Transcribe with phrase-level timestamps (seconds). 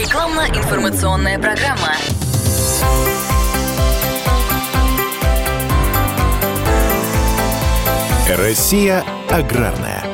[0.00, 1.94] Рекламно-информационная программа.
[8.26, 10.09] Россия аграрная.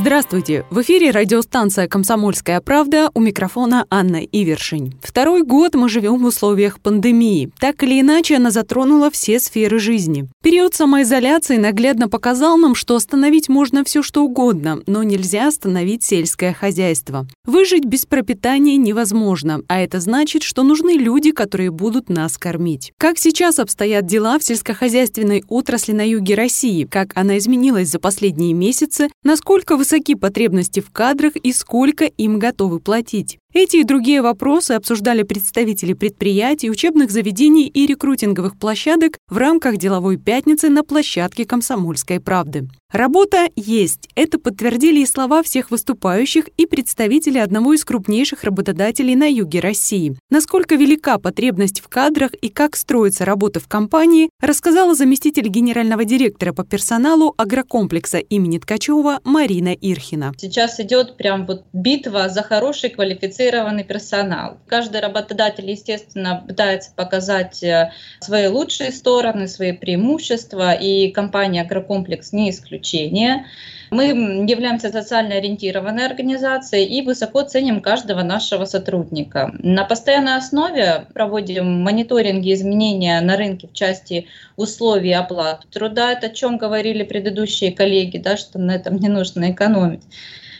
[0.00, 0.64] Здравствуйте!
[0.70, 4.94] В эфире радиостанция «Комсомольская правда» у микрофона Анна Ивершин.
[5.02, 7.50] Второй год мы живем в условиях пандемии.
[7.60, 10.26] Так или иначе, она затронула все сферы жизни.
[10.42, 16.54] Период самоизоляции наглядно показал нам, что остановить можно все что угодно, но нельзя остановить сельское
[16.54, 17.26] хозяйство.
[17.44, 22.94] Выжить без пропитания невозможно, а это значит, что нужны люди, которые будут нас кормить.
[22.96, 28.54] Как сейчас обстоят дела в сельскохозяйственной отрасли на юге России, как она изменилась за последние
[28.54, 33.39] месяцы, насколько высоко высоки потребности в кадрах и сколько им готовы платить.
[33.52, 40.18] Эти и другие вопросы обсуждали представители предприятий, учебных заведений и рекрутинговых площадок в рамках деловой
[40.18, 42.68] пятницы на площадке «Комсомольской правды».
[42.92, 44.08] Работа есть.
[44.16, 50.16] Это подтвердили и слова всех выступающих и представители одного из крупнейших работодателей на юге России.
[50.28, 56.52] Насколько велика потребность в кадрах и как строится работа в компании, рассказала заместитель генерального директора
[56.52, 60.32] по персоналу агрокомплекса имени Ткачева Марина Ирхина.
[60.36, 64.58] Сейчас идет прям вот битва за хороший квалифицированный квалифицированный персонал.
[64.66, 72.50] Каждый работодатель, естественно, пытается показать э, свои лучшие стороны, свои преимущества, и компания «Агрокомплекс» не
[72.50, 73.46] исключение.
[73.90, 74.04] Мы
[74.48, 79.50] являемся социально ориентированной организацией и высоко ценим каждого нашего сотрудника.
[79.58, 86.12] На постоянной основе проводим мониторинги изменения на рынке в части условий оплаты труда.
[86.12, 90.02] Это о чем говорили предыдущие коллеги, да, что на этом не нужно экономить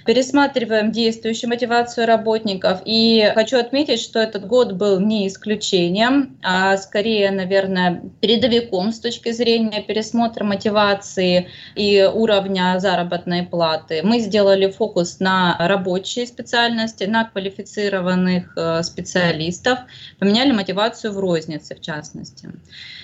[0.05, 2.83] пересматриваем действующую мотивацию работников.
[2.85, 9.33] И хочу отметить, что этот год был не исключением, а скорее, наверное, передовиком с точки
[9.33, 14.01] зрения пересмотра мотивации и уровня заработной платы.
[14.03, 19.81] Мы сделали фокус на рабочие специальности, на квалифицированных э, специалистов,
[20.19, 22.51] поменяли мотивацию в рознице, в частности.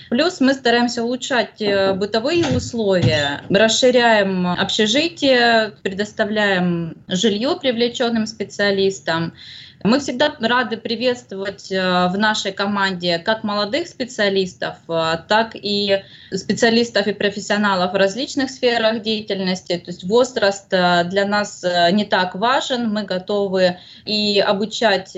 [0.09, 9.33] Плюс мы стараемся улучшать э, бытовые условия, расширяем общежитие, предоставляем жилье привлеченным специалистам.
[9.83, 17.07] Мы всегда рады приветствовать э, в нашей команде как молодых специалистов, э, так и специалистов
[17.07, 19.77] и профессионалов в различных сферах деятельности.
[19.77, 22.91] То есть возраст э, для нас не так важен.
[22.91, 25.15] Мы готовы и обучать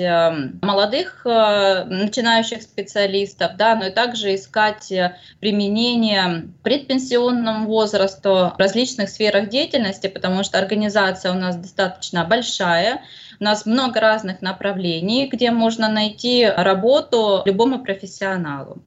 [0.62, 4.92] молодых начинающих специалистов, да, но и также искать
[5.40, 13.02] применение предпенсионному возрасту в различных сферах деятельности, потому что организация у нас достаточно большая.
[13.40, 18.82] У нас много разных направлений, где можно найти работу любому профессионалу.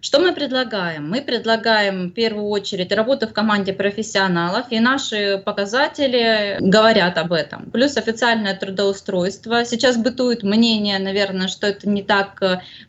[0.00, 1.08] Что мы предлагаем?
[1.08, 7.70] Мы предлагаем в первую очередь работу в команде профессионалов, и наши показатели говорят об этом.
[7.70, 9.64] Плюс официальное трудоустройство.
[9.64, 12.40] Сейчас бытует мнение, наверное, что это не так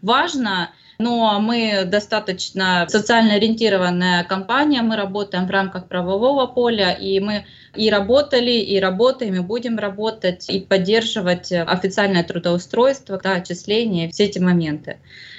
[0.02, 0.70] важно,
[1.00, 7.90] но мы достаточно социально ориентированная компания, мы работаем в рамках правового поля, и мы и
[7.90, 14.98] работали, и работаем, и будем работать, и поддерживать официальное трудоустройство, да, отчисления, все эти моменты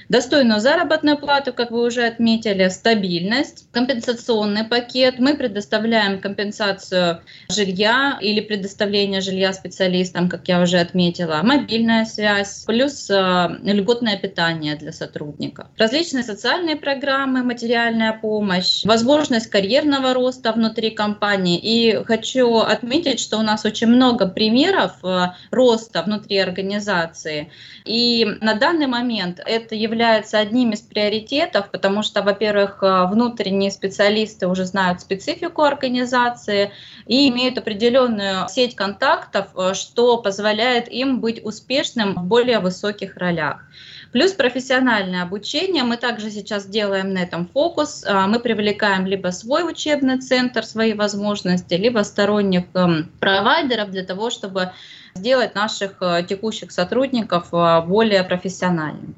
[0.08, 5.18] достойную заработную плату, как вы уже отметили, стабильность, компенсационный пакет.
[5.18, 7.20] Мы предоставляем компенсацию
[7.50, 14.76] жилья или предоставление жилья специалистам, как я уже отметила, мобильная связь, плюс э, льготное питание
[14.76, 15.66] для сотрудников.
[15.76, 21.58] Различные социальные программы, материальная помощь, возможность карьерного роста внутри компании.
[21.58, 27.50] И хочу отметить, что у нас очень много примеров э, роста внутри организации.
[27.84, 33.72] И на данный момент это является является одним из приоритетов, потому что, во-первых, э, внутренние
[33.72, 36.70] специалисты уже знают специфику организации
[37.06, 43.64] и имеют определенную сеть контактов, э, что позволяет им быть успешным в более высоких ролях.
[44.12, 45.82] Плюс профессиональное обучение.
[45.82, 48.04] Мы также сейчас делаем на этом фокус.
[48.04, 54.30] Э, мы привлекаем либо свой учебный центр, свои возможности, либо сторонних эм, провайдеров для того,
[54.30, 54.70] чтобы
[55.14, 55.98] сделать наших
[56.28, 59.14] текущих сотрудников более профессиональными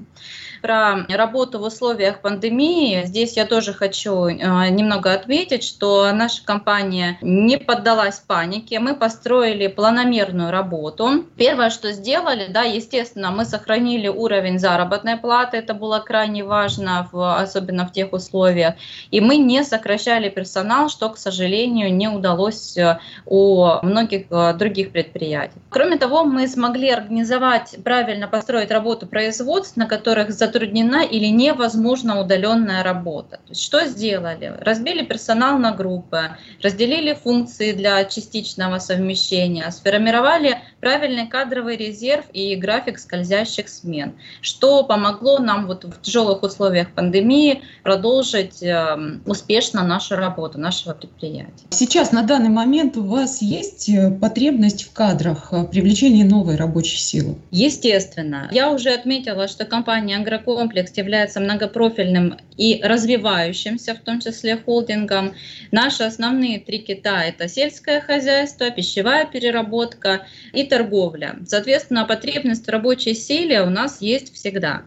[0.60, 4.34] про работу в условиях пандемии, здесь я тоже хочу э,
[4.68, 8.78] немного ответить, что наша компания не поддалась панике.
[8.78, 11.24] Мы построили планомерную работу.
[11.36, 15.56] Первое, что сделали, да, естественно, мы сохранили уровень заработной платы.
[15.56, 18.74] Это было крайне важно, в, особенно в тех условиях.
[19.10, 24.92] И мы не сокращали персонал, что, к сожалению, не удалось э, у многих э, других
[24.92, 25.58] предприятий.
[25.70, 32.20] Кроме того, мы смогли организовать, правильно построить работу производств, на которых за затруднена или невозможна
[32.20, 33.37] удаленная работа.
[33.37, 34.52] То есть что сделали?
[34.61, 42.99] Разбили персонал на группы, разделили функции для частичного совмещения, сформировали правильный кадровый резерв и график
[42.99, 50.58] скользящих смен, что помогло нам вот в тяжелых условиях пандемии продолжить э, успешно нашу работу,
[50.58, 51.67] нашего предприятия.
[51.70, 56.99] Сейчас на данный момент у вас есть э, потребность в кадрах, э, привлечении новой рабочей
[56.99, 57.37] силы?
[57.50, 58.49] Естественно.
[58.50, 65.34] Я уже отметила, что компания «Агрокомплекс» является многопрофильным и развивающимся, в том числе холдингом.
[65.70, 71.37] Наши основные три кита– это сельское хозяйство, пищевая переработка и торговля.
[71.46, 74.82] Соответственно, потребность в рабочей силе у нас есть всегда.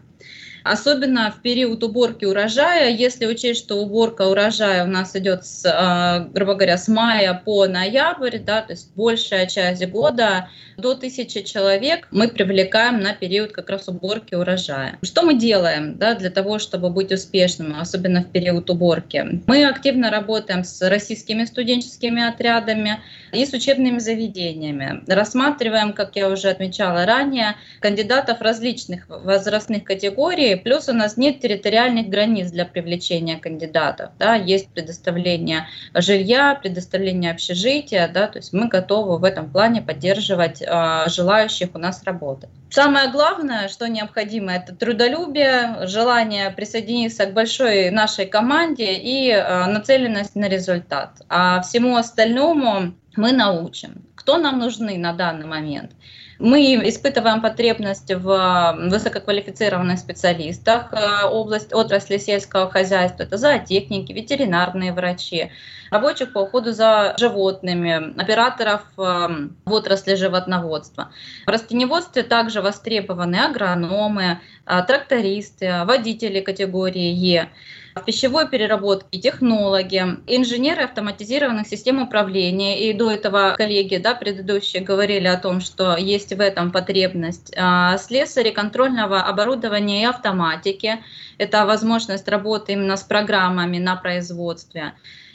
[0.64, 6.20] Особенно в период уборки урожая, если учесть, что уборка урожая у нас идет, с, а,
[6.32, 12.08] грубо говоря, с мая по ноябрь, да, то есть большая часть года, до тысячи человек
[12.10, 14.98] мы привлекаем на период как раз уборки урожая.
[15.02, 19.42] Что мы делаем да, для того, чтобы быть успешным, особенно в период уборки?
[19.46, 23.02] Мы активно работаем с российскими студенческими отрядами
[23.32, 25.02] и с учебными заведениями.
[25.06, 32.08] Рассматриваем, как я уже отмечала ранее, кандидатов различных возрастных категорий, Плюс у нас нет территориальных
[32.08, 34.10] границ для привлечения кандидатов.
[34.18, 40.62] Да, есть предоставление жилья, предоставление общежития, да, то есть мы готовы в этом плане поддерживать
[40.62, 42.50] э, желающих у нас работать.
[42.70, 50.34] Самое главное, что необходимо, это трудолюбие, желание присоединиться к большой нашей команде и э, нацеленность
[50.34, 51.22] на результат.
[51.28, 54.04] А всему остальному мы научим.
[54.16, 55.92] Кто нам нужны на данный момент?
[56.38, 63.22] Мы испытываем потребность в высококвалифицированных специалистах э, область, отрасли сельского хозяйства.
[63.22, 65.50] Это зоотехники, ветеринарные врачи,
[65.90, 71.12] рабочих по уходу за животными, операторов э, в отрасли животноводства.
[71.46, 77.50] В растеневодстве также востребованы агрономы, э, трактористы, водители категории Е
[77.94, 82.88] в пищевой переработке технологи, инженеры автоматизированных систем управления.
[82.88, 87.52] И до этого коллеги, да, предыдущие, говорили о том, что есть в этом потребность.
[87.56, 91.04] А, слесари контрольного оборудования и автоматики.
[91.38, 94.94] Это возможность работы именно с программами на производстве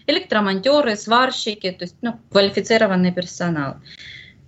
[0.10, 3.76] электромонтеры, сварщики, то есть ну, квалифицированный персонал.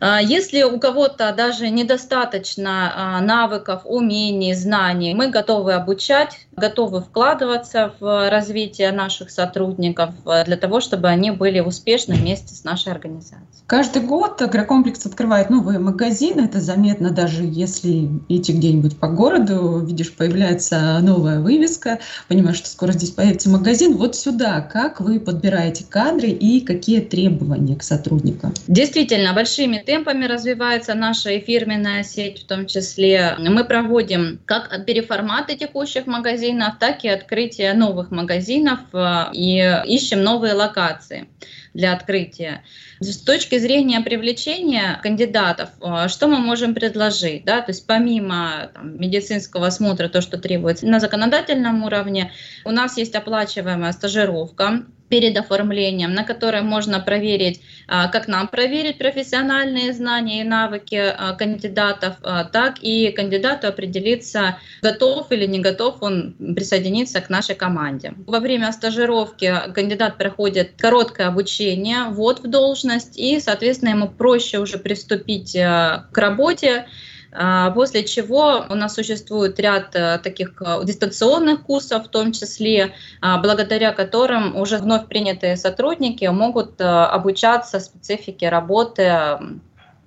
[0.02, 7.94] А, если у кого-то даже недостаточно а, навыков, умений, знаний, мы готовы обучать, готовы вкладываться
[8.00, 13.64] в развитие наших сотрудников э, для того, чтобы они были успешны вместе с нашей организацией.
[13.68, 16.42] Каждый год агрокомплекс открывает новые магазины.
[16.42, 22.92] Это заметно даже если идти где-нибудь по городу, видишь, появляется новая вывеска, понимаешь, что скоро
[22.92, 23.98] здесь появится магазин.
[23.98, 28.54] Вот сюда как вы подбираете кадры и какие требования к сотрудникам?
[28.68, 33.36] Действительно, большими темпами развивается наша фирменная сеть в том числе.
[33.40, 40.54] Мы проводим как переформаты текущих магазинов, так и открытие новых магазинов э, и ищем новые
[40.54, 41.28] локации
[41.74, 42.64] для открытия.
[43.00, 47.46] С точки зрения привлечения кандидатов, э, что мы можем предложить?
[47.46, 47.62] Да?
[47.62, 52.32] То есть помимо там, медицинского осмотра, то, что требуется на законодательном уровне,
[52.66, 58.98] у нас есть оплачиваемая стажировка, перед оформлением, на которой можно проверить, а, как нам проверить
[58.98, 62.16] профессиональные знания и навыки а, кандидатов,
[62.54, 68.14] так и кандидату определиться, готов или не готов он присоединиться к нашей команде.
[68.26, 71.61] Во время стажировки кандидат проходит короткое обучение,
[72.10, 76.88] ввод в должность, и, соответственно, ему проще уже приступить к работе,
[77.34, 82.94] а, после чего у нас существует ряд э, таких э, дистанционных курсов, в том числе,
[83.22, 89.40] благодаря которым уже вновь принятые сотрудники могут э, обучаться специфике работы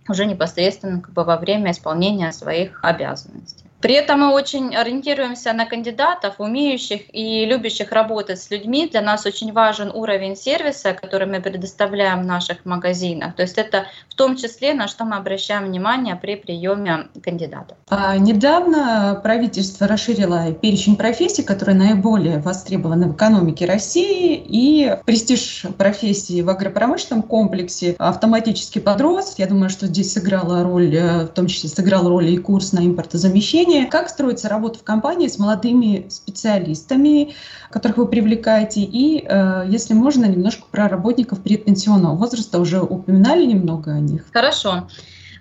[0.07, 3.64] уже непосредственно как бы во время исполнения своих обязанностей.
[3.85, 8.89] При этом мы очень ориентируемся на кандидатов, умеющих и любящих работать с людьми.
[8.91, 13.35] Для нас очень важен уровень сервиса, который мы предоставляем в наших магазинах.
[13.35, 17.77] То есть это в том числе, на что мы обращаем внимание при приеме кандидатов.
[17.91, 26.41] А недавно правительство расширило перечень профессий, которые наиболее востребованы в экономике России, и престиж профессии
[26.41, 29.35] в агропромышленном комплексе автоматически подрос.
[29.37, 32.79] Я думаю, что здесь сыграла роль, э, в том числе сыграл роль и курс на
[32.79, 37.35] импортозамещение обучение, как строится работа в компании с молодыми специалистами,
[37.71, 43.93] которых вы привлекаете, и, э, если можно, немножко про работников предпенсионного возраста, уже упоминали немного
[43.93, 44.25] о них.
[44.33, 44.89] Хорошо.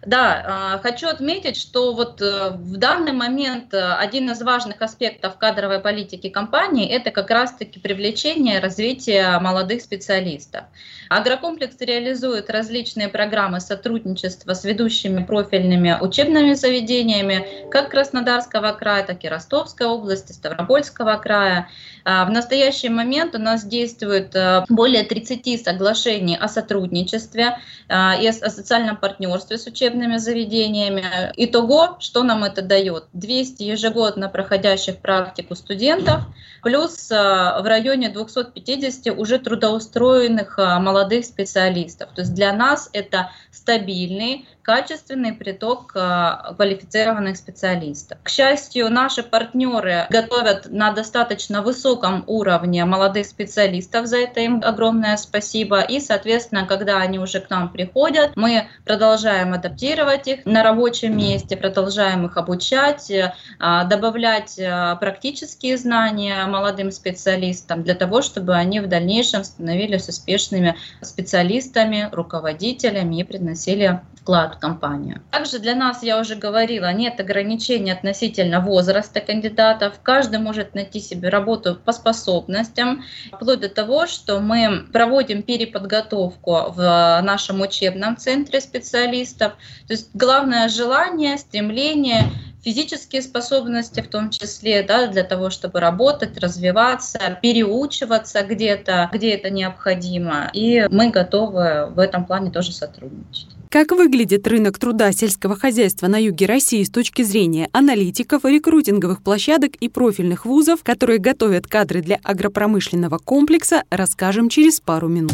[0.06, 5.38] Да, а, хочу отметить, что вот э, в данный момент э, один из важных аспектов
[5.38, 10.66] кадровой политики компании– это как раз-таки привлечение развитие молодых специалистов.
[11.10, 19.30] Агрокомплекс реализует различные программы сотрудничества с ведущими профильными учебными заведениями как Краснодарского края, так и
[19.30, 21.70] Ростовской области, Ставропольского края.
[22.06, 27.58] А, в настоящий момент у нас действует э, более 30 соглашений о сотрудничестве
[27.88, 31.32] а, и о социальном партнерстве с учебными заведениями.
[31.38, 33.06] Итого, что нам это дает?
[33.14, 36.24] 200 ежегодно проходящих практику студентов,
[36.62, 42.10] плюс э, в районе 250 уже трудоустроенных э, молодых специалистов.
[42.14, 48.18] То есть для нас это стабильный, качественный приток квалифицированных специалистов.
[48.24, 51.62] К счастью, наши партнеры готовят на достаточно
[51.94, 55.82] высоком уровне молодых специалистов, за это им огромное спасибо.
[55.82, 61.56] И, соответственно, когда они уже к нам приходят, мы продолжаем адаптировать их на рабочем месте,
[61.56, 63.12] продолжаем их обучать,
[63.60, 70.76] а, добавлять а, практические знания молодым специалистам для того, чтобы они в дальнейшем становились успешными
[71.02, 75.22] специалистами, руководителями и приносили вклад в компанию.
[75.32, 80.00] Также для нас, я уже говорила, нет ограничений относительно возраста кандидатов.
[80.02, 87.22] Каждый может найти себе работу по способностям, вплоть до того, что мы проводим переподготовку в
[87.24, 89.54] нашем учебном центре специалистов.
[89.88, 92.32] То есть главное желание, стремление
[92.64, 99.50] физические способности в том числе, да, для того, чтобы работать, развиваться, переучиваться где-то, где это
[99.50, 100.50] необходимо.
[100.54, 103.53] И мы готовы в этом плане тоже сотрудничать.
[103.74, 109.72] Как выглядит рынок труда сельского хозяйства на юге России с точки зрения аналитиков, рекрутинговых площадок
[109.78, 115.34] и профильных вузов, которые готовят кадры для агропромышленного комплекса, расскажем через пару минут.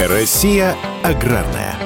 [0.00, 1.79] Россия аграрная.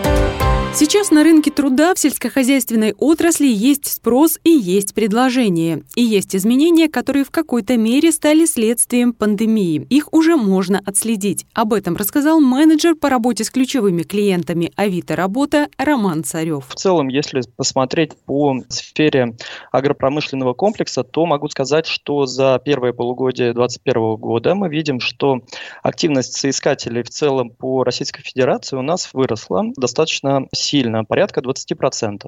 [0.77, 5.85] Сейчас на рынке труда в сельскохозяйственной отрасли есть спрос и есть предложение.
[5.95, 9.87] И есть изменения, которые в какой-то мере стали следствием пандемии.
[9.89, 11.47] Их уже можно отследить.
[11.55, 16.67] Об этом рассказал менеджер по работе с ключевыми клиентами Авито Работа Роман Царев.
[16.69, 19.37] В целом, если посмотреть по сфере
[19.71, 25.41] агропромышленного комплекса, то могу сказать, что за первое полугодие 2021 года мы видим, что
[25.85, 30.49] активность соискателей в целом по Российской Федерации у нас выросла достаточно
[31.05, 32.27] порядка 20%.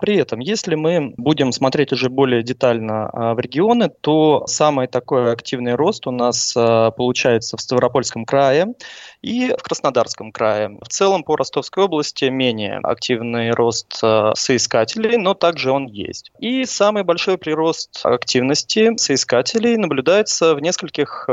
[0.00, 5.32] При этом, если мы будем смотреть уже более детально а, в регионы, то самый такой
[5.32, 8.74] активный рост у нас а, получается в Ставропольском крае
[9.22, 10.78] и в Краснодарском крае.
[10.80, 16.32] В целом по Ростовской области менее активный рост а, соискателей, но также он есть.
[16.38, 21.28] И самый большой прирост активности соискателей наблюдается в нескольких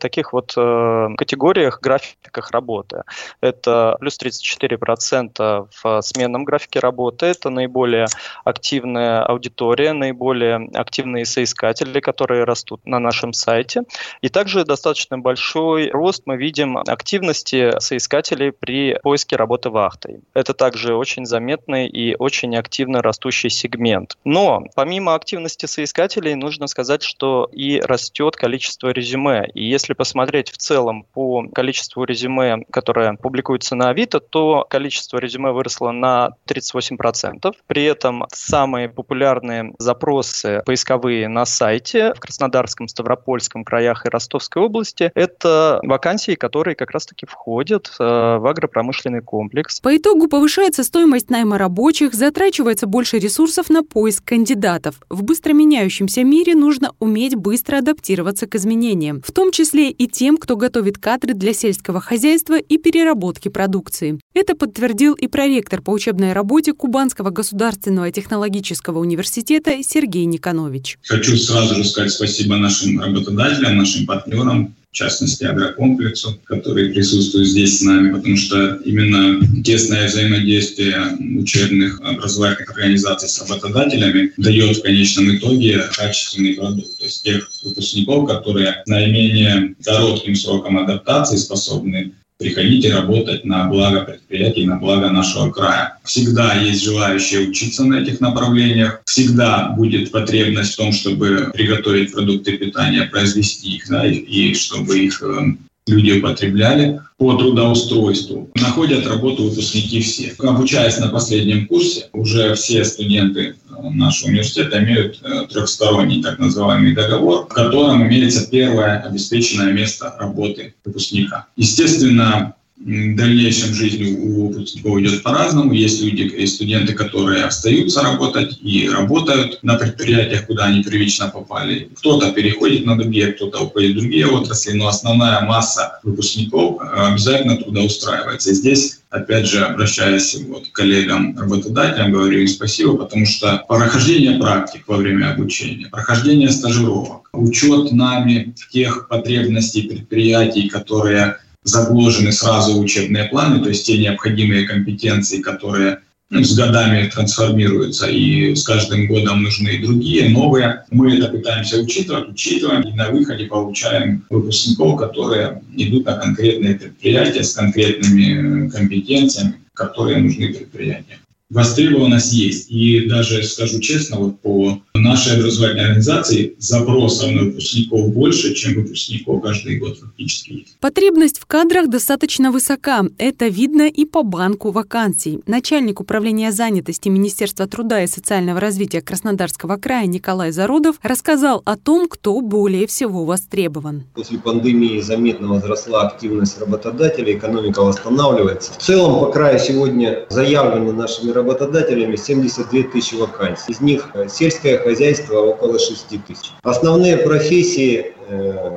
[0.00, 3.02] таких вот категориях, графиках работы.
[3.40, 7.26] Это плюс 34% в сменном графике работы.
[7.26, 8.06] Это наиболее
[8.44, 13.82] активная аудитория, наиболее активные соискатели, которые растут на нашем сайте.
[14.20, 20.20] И также достаточно большой рост мы видим активности соискателей при поиске работы вахтой.
[20.34, 24.16] Это также очень заметный и очень активно растущий сегмент.
[24.24, 29.48] Но помимо активности соискателей, нужно сказать, что и растет количество резюме.
[29.54, 35.52] И если посмотреть в целом по количеству резюме, которое публикуется на Авито, то количество резюме
[35.52, 37.52] выросло выросло на 38%.
[37.66, 45.10] При этом самые популярные запросы поисковые на сайте в Краснодарском, Ставропольском краях и Ростовской области–
[45.14, 49.80] это вакансии, которые как раз-таки входят э, в агропромышленный комплекс.
[49.80, 54.96] По итогу повышается стоимость найма рабочих, затрачивается больше ресурсов на поиск кандидатов.
[55.08, 60.36] В быстро меняющемся мире нужно уметь быстро адаптироваться к изменениям, в том числе и тем,
[60.36, 64.18] кто готовит кадры для сельского хозяйства и переработки продукции.
[64.34, 70.98] Это подтвердил и проректор проректор по учебной работе Кубанского государственного технологического университета Сергей Никонович.
[71.06, 77.78] Хочу сразу же сказать спасибо нашим работодателям, нашим партнерам, в частности агрокомплексу, который присутствует здесь
[77.78, 80.96] с нами, потому что именно тесное взаимодействие
[81.38, 86.98] учебных образовательных организаций с работодателями дает в конечном итоге качественный продукт.
[86.98, 94.64] То есть тех выпускников, которые наименее коротким сроком адаптации способны приходите работать на благо предприятий,
[94.64, 95.98] на благо нашего края.
[96.04, 102.56] Всегда есть желающие учиться на этих направлениях, всегда будет потребность в том, чтобы приготовить продукты
[102.56, 105.56] питания, произвести их, да, и, и чтобы их э,
[105.88, 108.50] люди употребляли по трудоустройству.
[108.54, 110.34] Находят работу выпускники все.
[110.38, 116.94] Обучаясь на последнем курсе, уже все студенты э, нашего университета имеют э, трехсторонний так называемый
[116.94, 121.46] договор, в котором имеется первое обеспеченное место работы выпускника.
[121.56, 125.72] Естественно, дальнейшем жизни у выпускников идет по-разному.
[125.72, 131.90] Есть люди, и студенты, которые остаются работать и работают на предприятиях, куда они первично попали.
[131.96, 137.56] Кто-то переходит на другие, кто-то уходит в другие отрасли, но основная масса выпускников э, обязательно
[137.56, 138.54] трудоустраивается.
[138.54, 144.96] Здесь опять же, обращаясь вот к коллегам-работодателям, говорю им спасибо, потому что прохождение практик во
[144.96, 153.68] время обучения, прохождение стажировок, учет нами тех потребностей предприятий, которые загложены сразу учебные планы, то
[153.68, 160.28] есть те необходимые компетенции, которые ну, с годами трансформируются, и с каждым годом нужны другие,
[160.28, 160.84] новые.
[160.90, 167.44] Мы это пытаемся учитывать, учитываем, и на выходе получаем выпускников, которые идут на конкретные предприятия
[167.44, 171.20] с конкретными компетенциями, которые нужны предприятиям
[171.50, 172.70] востребованность есть.
[172.70, 179.42] И даже, скажу честно, вот по нашей образовательной организации запросов на выпускников больше, чем выпускников
[179.42, 180.76] каждый год фактически есть.
[180.80, 183.04] Потребность в кадрах достаточно высока.
[183.18, 185.40] Это видно и по банку вакансий.
[185.46, 192.08] Начальник управления занятости Министерства труда и социального развития Краснодарского края Николай Зародов рассказал о том,
[192.08, 194.04] кто более всего востребован.
[194.14, 198.72] После пандемии заметно возросла активность работодателей, экономика восстанавливается.
[198.72, 203.72] В целом по краю сегодня заявлены нашими работодателями 72 тысячи вакансий.
[203.72, 206.52] Из них э, сельское хозяйство около 6 тысяч.
[206.62, 208.14] Основные профессии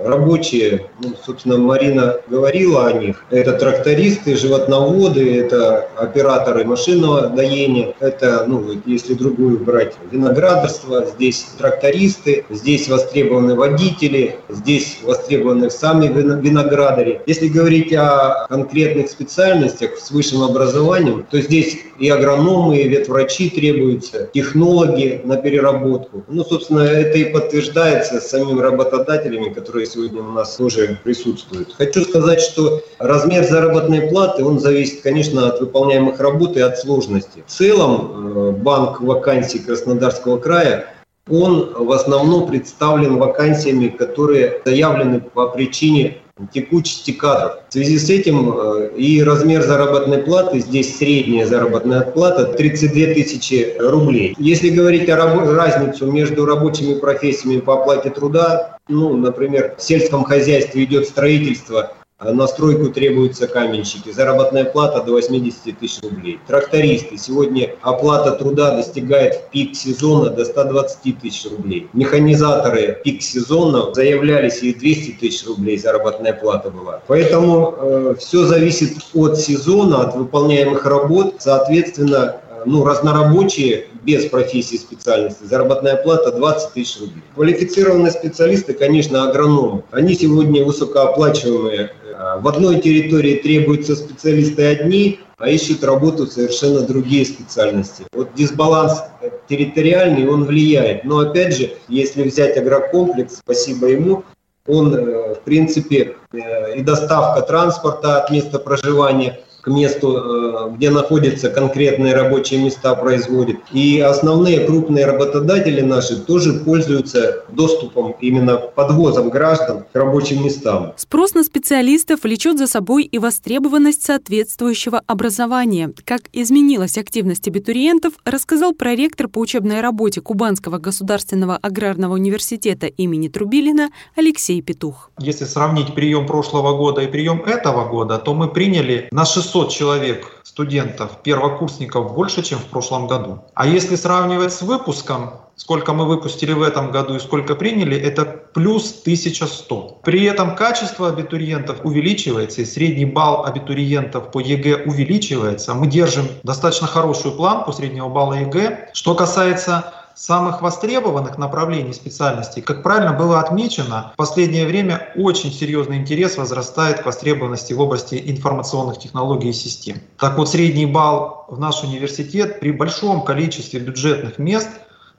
[0.05, 3.25] рабочие, ну, собственно, Марина говорила о них.
[3.29, 12.46] Это трактористы, животноводы, это операторы машинного доения, это, ну, если другую брать, виноградарство, здесь трактористы,
[12.50, 17.22] здесь востребованы водители, здесь востребованы сами виноградари.
[17.25, 24.29] Если говорить о конкретных специальностях с высшим образованием, то здесь и агрономы, и ветврачи требуются,
[24.34, 26.24] технологи на переработку.
[26.27, 31.74] Ну, собственно, это и подтверждается самим работодателем факторами, которые сегодня у нас тоже присутствуют.
[31.77, 37.43] Хочу сказать, что размер заработной платы, он зависит, конечно, от выполняемых работ и от сложности.
[37.45, 40.93] В целом, э, банк вакансий Краснодарского края
[41.29, 46.17] он в основном представлен вакансиями, которые заявлены по причине
[46.54, 47.60] текучести кадров.
[47.70, 53.76] В связи с этим э, и размер заработной платы, здесь средняя заработная плата 32 тысячи
[53.80, 54.36] рублей.
[54.38, 60.84] Если говорить о разницу между рабочими профессиями по оплате труда, ну, например, в сельском хозяйстве
[60.84, 64.12] идет строительство, на стройку требуются каменщики.
[64.12, 66.40] Заработная плата до 80 тысяч рублей.
[66.48, 67.18] Трактористы.
[67.18, 71.90] Сегодня оплата труда достигает в пик сезона до 120 тысяч рублей.
[71.94, 77.02] Механизаторы пик сезона заявлялись и 200 тысяч рублей заработная плата была.
[77.08, 81.36] Поэтому э, все зависит от сезона, от выполняемых работ.
[81.39, 87.24] Соответственно, ну, разнорабочие без профессии специальности, заработная плата 20 тысяч рублей.
[87.36, 89.84] Квалифицированные специалисты, конечно, агрономы.
[89.91, 91.91] Они сегодня высокооплачиваемые.
[92.39, 98.05] В одной территории требуются специалисты одни, а ищут работу совершенно другие специальности.
[98.13, 99.03] Вот дисбаланс
[99.49, 101.03] территориальный, он влияет.
[101.03, 104.23] Но опять же, если взять агрокомплекс, спасибо ему,
[104.67, 110.89] он, э, в принципе, э, и доставка транспорта от места проживания– к месту, э, где
[110.89, 113.58] находятся конкретные рабочие места, производит.
[113.71, 120.93] И основные крупные работодатели наши тоже пользуются доступом, именно подвозом граждан к рабочим местам.
[120.97, 125.93] Спрос на специалистов влечет за собой и востребованность соответствующего образования.
[126.06, 133.89] Как изменилась активность абитуриентов, рассказал проректор по учебной работе Кубанского государственного аграрного университета имени Трубилина
[134.15, 135.12] Алексей Петух.
[135.19, 139.70] Если сравнить прием прошлого года и прием этого года, то мы приняли на 600 600
[139.70, 143.40] человек студентов, первокурсников больше, чем в прошлом году.
[143.54, 148.24] А если сравнивать с выпуском, сколько мы выпустили в этом году и сколько приняли, это
[148.26, 150.00] плюс 1100.
[150.04, 155.74] При этом качество абитуриентов увеличивается, и средний балл абитуриентов по ЕГЭ увеличивается.
[155.74, 158.92] Мы держим достаточно хорошую планку среднего балла ЕГЭ.
[158.94, 165.97] Что касается самых востребованных направлений специальностей, как правильно было отмечено, в последнее время очень серьезный
[165.97, 169.97] интерес возрастает к востребованности в области информационных технологий и систем.
[170.17, 174.69] Так вот, средний балл в наш университет при большом количестве бюджетных мест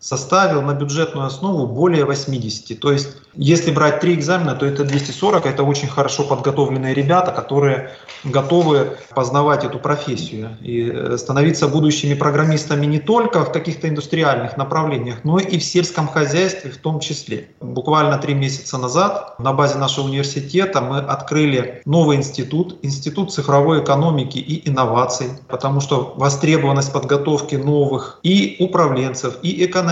[0.02, 2.80] составил на бюджетную основу более 80.
[2.80, 7.92] То есть если брать три экзамена, то это 240, это очень хорошо подготовленные ребята, которые
[8.24, 15.24] готовы познавать эту профессию и э, становиться будущими программистами не только в каких-то индустриальных направлениях,
[15.24, 17.48] но и в сельском хозяйстве в том числе.
[17.60, 24.38] Буквально три месяца назад на базе нашего университета мы открыли новый институт, Институт цифровой экономики
[24.38, 29.91] и инноваций, потому что востребованность подготовки новых и управленцев, и экономистов,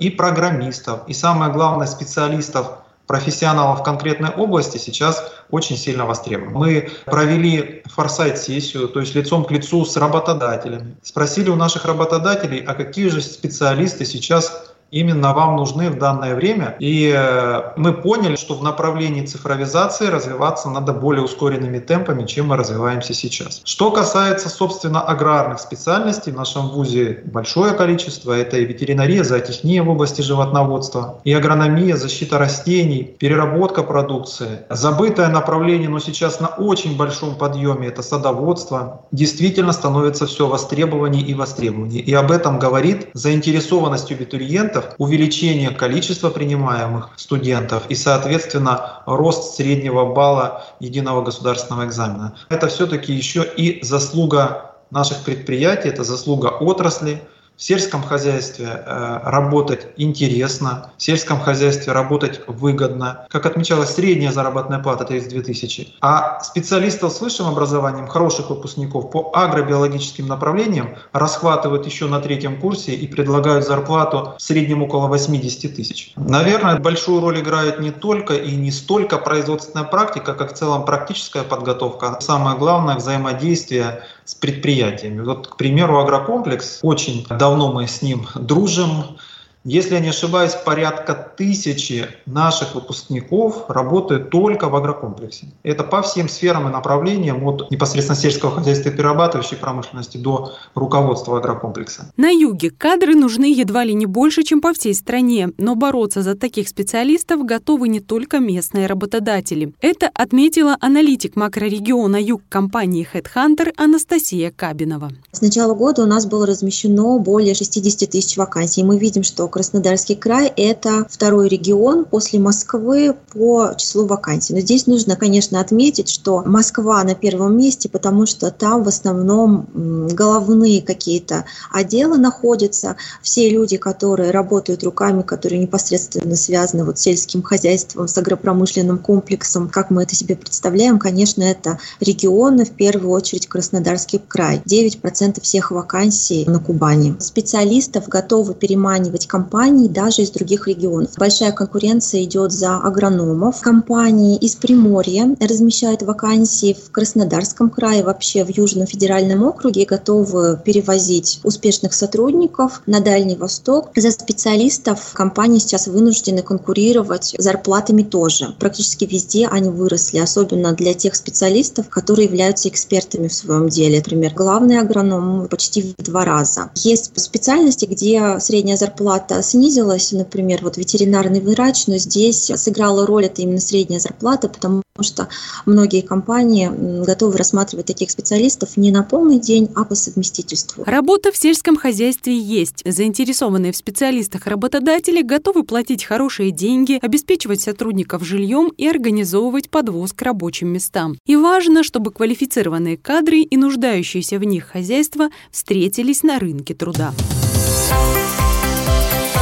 [0.00, 6.54] и программистов, и самое главное специалистов профессионалов конкретной области сейчас очень сильно востребован.
[6.54, 10.96] Мы провели форсайт-сессию, то есть лицом к лицу с работодателями.
[11.02, 16.76] Спросили у наших работодателей, а какие же специалисты сейчас именно вам нужны в данное время.
[16.78, 22.56] И э, мы поняли, что в направлении цифровизации развиваться надо более ускоренными темпами, чем мы
[22.56, 23.60] развиваемся сейчас.
[23.64, 28.32] Что касается, собственно, аграрных специальностей, в нашем ВУЗе большое количество.
[28.32, 34.60] Это и ветеринария, зоотехния в области животноводства, и агрономия, защита растений, переработка продукции.
[34.70, 39.02] Забытое направление, но сейчас на очень большом подъеме, это садоводство.
[39.12, 42.00] Действительно становится все востребованнее и востребованнее.
[42.00, 50.64] И об этом говорит заинтересованность абитуриентов увеличение количества принимаемых студентов и, соответственно, рост среднего балла
[50.80, 52.36] единого государственного экзамена.
[52.48, 57.22] Это все-таки еще и заслуга наших предприятий, это заслуга отрасли,
[57.56, 63.26] в сельском хозяйстве э, работать интересно, в сельском хозяйстве работать выгодно.
[63.30, 65.94] Как отмечалось, средняя заработная плата 32 тысячи.
[66.00, 72.94] А специалистов с высшим образованием, хороших выпускников по агробиологическим направлениям расхватывают еще на третьем курсе
[72.94, 76.12] и предлагают зарплату в среднем около 80 тысяч.
[76.16, 81.42] Наверное, большую роль играет не только и не столько производственная практика, как в целом практическая
[81.42, 82.18] подготовка.
[82.20, 85.22] Самое главное– взаимодействие с предприятиями.
[85.22, 89.18] Вот, к примеру, агрокомплекс, очень давно мы с ним дружим,
[89.66, 95.48] если я не ошибаюсь, порядка тысячи наших выпускников работают только в агрокомплексе.
[95.64, 101.38] Это по всем сферам и направлениям, от непосредственно сельского хозяйства и перерабатывающей промышленности до руководства
[101.38, 102.12] агрокомплекса.
[102.16, 106.36] На юге кадры нужны едва ли не больше, чем по всей стране, но бороться за
[106.36, 109.72] таких специалистов готовы не только местные работодатели.
[109.80, 115.10] Это отметила аналитик макрорегиона Юг компании Headhunter Анастасия Кабинова.
[115.32, 118.84] С начала года у нас было размещено более 60 тысяч вакансий.
[118.84, 124.52] Мы видим, что Краснодарский край– это второй регион после Москвы по числу вакансий.
[124.52, 129.66] Но здесь нужно, конечно, отметить, что Москва на первом месте, потому что там в основном
[130.12, 132.96] головные какие-то отделы находятся.
[133.22, 139.70] Все люди, которые работают руками, которые непосредственно связаны вот с сельским хозяйством, с агропромышленным комплексом,
[139.70, 144.60] как мы это себе представляем, конечно, это регионы, в первую очередь Краснодарский край.
[144.66, 147.16] 9% всех вакансий на Кубани.
[147.20, 151.12] Специалистов готовы переманивать компании компаний даже из других регионов.
[151.16, 153.60] Большая конкуренция идет за агрономов.
[153.60, 161.38] Компании из Приморья размещают вакансии в Краснодарском крае, вообще в Южном федеральном округе, готовы перевозить
[161.44, 163.90] успешных сотрудников на Дальний Восток.
[163.94, 168.52] За специалистов компании сейчас вынуждены конкурировать зарплатами тоже.
[168.58, 173.98] Практически везде они выросли, особенно для тех специалистов, которые являются экспертами в своем деле.
[173.98, 176.70] Например, главный агроном почти в два раза.
[176.74, 183.42] Есть специальности, где средняя зарплата снизилась, например, вот ветеринарный врач, но здесь сыграла роль это
[183.42, 185.28] именно средняя зарплата, потому что
[185.66, 186.70] многие компании
[187.04, 190.84] готовы рассматривать таких специалистов не на полный день, а по совместительству.
[190.84, 192.82] Работа в сельском хозяйстве есть.
[192.84, 200.22] Заинтересованные в специалистах работодатели готовы платить хорошие деньги, обеспечивать сотрудников жильем и организовывать подвоз к
[200.22, 201.16] рабочим местам.
[201.26, 207.12] И важно, чтобы квалифицированные кадры и нуждающиеся в них хозяйства встретились на рынке труда.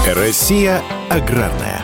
[0.07, 1.81] Россия аграрная.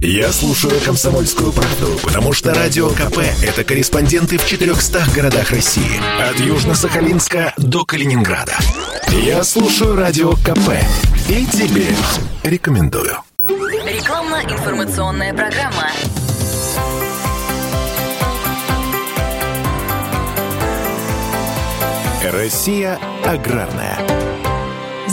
[0.00, 6.00] Я слушаю «Комсомольскую правду», потому что «Радио КП»— это корреспонденты в 400 городах России.
[6.18, 8.56] От Южно-Сахалинска до Калининграда.
[9.10, 10.70] Я слушаю «Радио КП»
[11.28, 11.86] и тебе
[12.42, 13.18] рекомендую.
[13.46, 15.90] Рекламно-информационная программа.
[22.24, 23.98] Россия аграрная.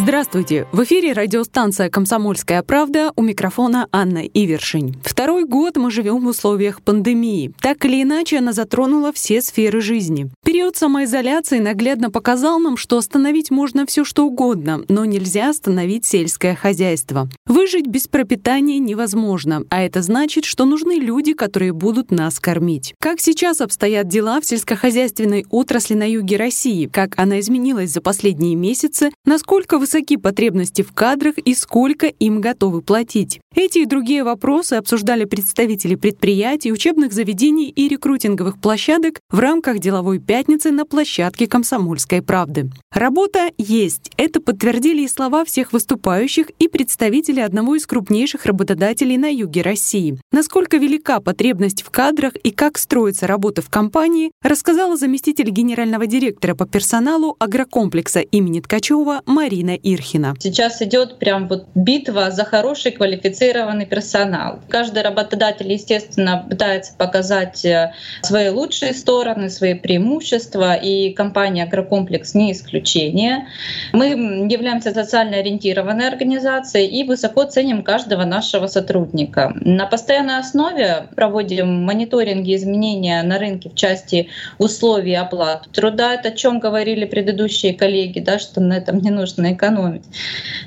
[0.01, 0.65] Здравствуйте!
[0.71, 4.95] В эфире радиостанция «Комсомольская правда» у микрофона Анна Ивершин.
[5.03, 7.51] Второй год мы живем в условиях пандемии.
[7.59, 10.31] Так или иначе, она затронула все сферы жизни.
[10.45, 16.55] Период самоизоляции наглядно показал нам, что остановить можно все что угодно, но нельзя остановить сельское
[16.55, 17.27] хозяйство.
[17.45, 22.93] Выжить без пропитания невозможно, а это значит, что нужны люди, которые будут нас кормить.
[23.01, 26.85] Как сейчас обстоят дела в сельскохозяйственной отрасли на юге России?
[26.87, 29.11] Как она изменилась за последние месяцы?
[29.25, 33.39] Насколько вы высоки потребности в кадрах и сколько им готовы платить.
[33.55, 40.19] Эти и другие вопросы обсуждали представители предприятий, учебных заведений и рекрутинговых площадок в рамках деловой
[40.19, 42.69] пятницы на площадке «Комсомольской правды».
[42.93, 44.11] Работа есть.
[44.17, 50.19] Это подтвердили и слова всех выступающих и представителей одного из крупнейших работодателей на юге России.
[50.31, 56.53] Насколько велика потребность в кадрах и как строится работа в компании, рассказала заместитель генерального директора
[56.53, 60.35] по персоналу агрокомплекса имени Ткачева Марина Ирхина.
[60.39, 64.59] Сейчас идет прям вот битва за хороший квалифицированный персонал.
[64.69, 72.51] Каждый работодатель, естественно, пытается показать э, свои лучшие стороны, свои преимущества, и компания «Агрокомплекс» не
[72.51, 73.47] исключение.
[73.93, 74.07] Мы
[74.49, 79.53] являемся социально ориентированной организацией и высоко ценим каждого нашего сотрудника.
[79.61, 86.13] На постоянной основе проводим мониторинги изменения на рынке в части условий оплаты труда.
[86.13, 89.68] Это о чем говорили предыдущие коллеги, да, что на этом не нужно экономить.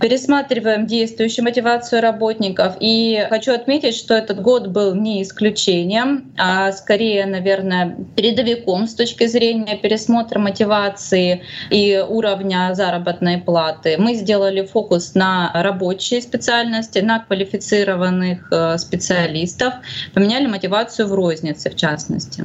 [0.00, 2.76] Пересматриваем действующую мотивацию работников.
[2.80, 9.26] И хочу отметить, что этот год был не исключением, а скорее, наверное, передовиком с точки
[9.26, 13.96] зрения пересмотра мотивации и уровня заработной платы.
[13.98, 19.74] Мы сделали фокус на рабочие специальности, на квалифицированных э, специалистов,
[20.14, 22.44] поменяли мотивацию в рознице, в частности.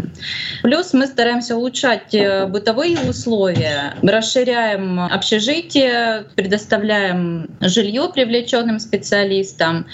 [0.64, 9.86] Плюс мы стараемся улучшать э, бытовые условия, расширяем общежитие, предоставляем жилье привлеченным специалистам.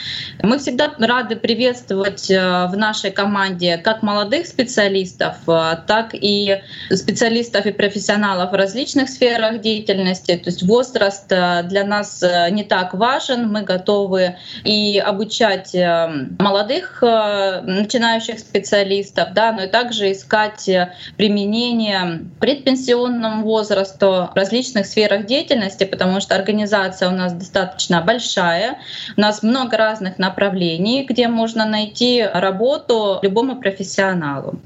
[0.44, 6.62] Мы всегда рады приветствовать э, в нашей команде как молодых специалистов, так и
[6.92, 10.36] специалистов и профессионалов в различных сферах деятельности.
[10.36, 13.52] То есть возраст для нас не так важен.
[13.52, 15.76] Мы готовы и обучать
[16.40, 20.70] молодых начинающих специалистов, да, но и также искать
[21.18, 28.78] применение предпенсионному возрасту в различных сферах деятельности, потому что организация у нас достаточно большая,
[29.18, 34.60] у нас много разных направлений, где можно найти работу любому профессионалу.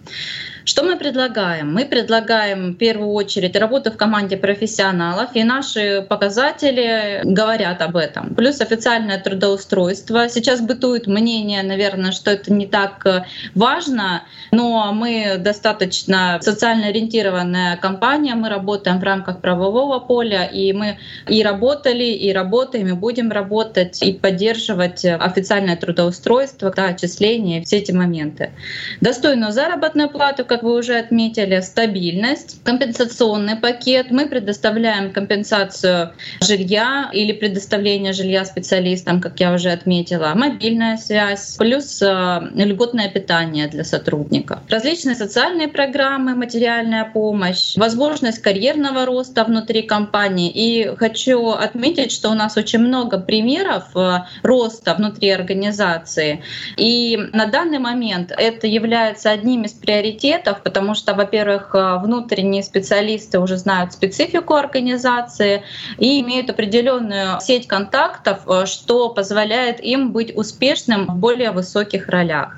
[0.67, 1.73] Что мы предлагаем?
[1.73, 8.36] Мы предлагаем в первую очередь работу в команде профессионалов, и наши показатели говорят об этом.
[8.36, 10.27] Плюс официальное трудоустройство.
[10.27, 13.23] Сейчас бытует мнение, наверное, что это не так э,
[13.56, 20.97] важно, но мы достаточно социально ориентированная компания, мы работаем в рамках правового поля, и мы
[21.30, 27.93] и работали, и работаем, и будем работать, и поддерживать официальное трудоустройство, да, отчисления, все эти
[27.93, 28.51] моменты.
[28.99, 34.12] Достойную заработную плату, как вы уже отметили, стабильность, компенсационный пакет.
[34.12, 42.02] Мы предоставляем компенсацию жилья или предоставление жилья специалистам, как я уже отметила, мобильная связь, плюс
[42.02, 44.60] э, льготное питание для сотрудников.
[44.70, 50.52] Различные социальные программы, материальная помощь, возможность карьерного роста внутри компании.
[50.54, 56.41] И хочу отметить, что у нас очень много примеров э, роста внутри организации.
[56.78, 62.64] И на данный момент это является одним из приоритетов проектов, потому что, во-первых, э, внутренние
[62.64, 65.64] специалисты уже знают специфику организации
[65.98, 72.50] и имеют определенную сеть контактов, э, что позволяет им быть успешным в более высоких ролях.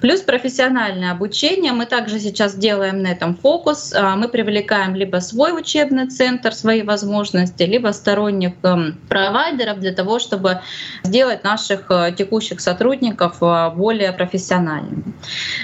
[0.00, 1.72] Плюс профессиональное обучение.
[1.72, 3.92] Мы также сейчас делаем на этом фокус.
[3.92, 10.18] Э, мы привлекаем либо свой учебный центр, свои возможности, либо сторонних эм, провайдеров для того,
[10.18, 10.60] чтобы
[11.02, 13.40] сделать наших текущих сотрудников
[13.76, 15.04] более профессиональными.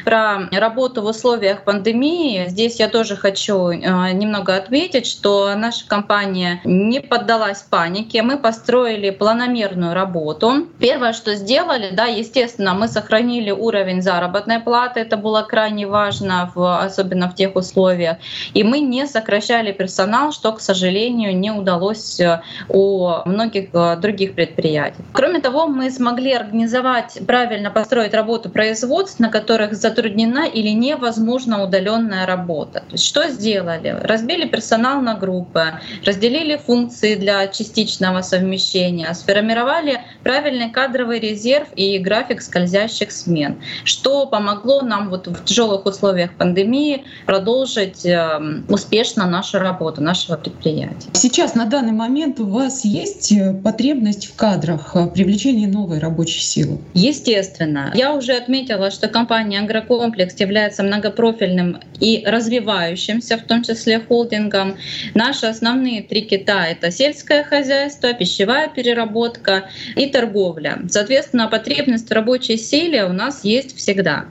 [0.05, 2.47] Про работу в условиях пандемии.
[2.49, 3.77] Здесь я тоже хочу э,
[4.13, 8.23] немного отметить, что наша компания не поддалась панике.
[8.23, 10.67] Мы построили планомерную работу.
[10.81, 14.99] Первое, что сделали, да, естественно, мы сохранили уровень заработной платы.
[14.99, 18.17] Это было крайне важно, в, особенно в тех условиях.
[18.53, 24.35] И мы не сокращали персонал, что, к сожалению, не удалось э, у многих э, других
[24.35, 25.05] предприятий.
[25.13, 32.27] Кроме того, мы смогли организовать, правильно построить работу производств, на которых затруднена или невозможно удаленная
[32.27, 32.81] работа.
[32.81, 33.97] То есть что сделали?
[34.03, 42.43] Разбили персонал на группы, разделили функции для частичного совмещения, сформировали правильный кадровый резерв и график
[42.43, 50.03] скользящих смен, что помогло нам вот в тяжелых условиях пандемии продолжить эм, успешно нашу работу,
[50.03, 51.09] нашего предприятия.
[51.13, 56.41] Сейчас на данный момент у вас есть э, потребность в кадрах, э, привлечении новой рабочей
[56.41, 56.79] силы?
[56.95, 57.91] Естественно.
[57.95, 64.77] Я уже отметила, что компания «Агрокомплекс» является многопрофильной профильным и развивающимся, в том числе холдингом.
[65.15, 70.79] Наши основные три кита— это сельское хозяйство, пищевая переработка и торговля.
[70.89, 74.27] Соответственно, потребность в рабочей силе у нас есть всегда.